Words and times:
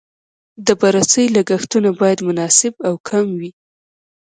د 0.65 0.67
بررسۍ 0.81 1.25
لګښتونه 1.35 1.89
باید 1.99 2.19
مناسب 2.29 2.73
او 2.87 2.93
کم 3.07 3.25
وي. 3.39 3.51